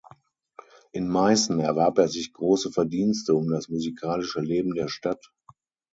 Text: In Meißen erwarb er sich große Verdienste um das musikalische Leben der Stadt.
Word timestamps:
In 0.93 1.07
Meißen 1.09 1.59
erwarb 1.59 1.99
er 1.99 2.07
sich 2.07 2.33
große 2.33 2.71
Verdienste 2.71 3.35
um 3.35 3.51
das 3.51 3.69
musikalische 3.69 4.41
Leben 4.41 4.73
der 4.73 4.87
Stadt. 4.87 5.31